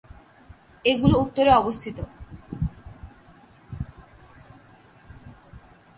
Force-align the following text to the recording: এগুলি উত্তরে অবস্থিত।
এগুলি 0.85 1.15
উত্তরে 1.15 1.51
অবস্থিত। 1.51 1.97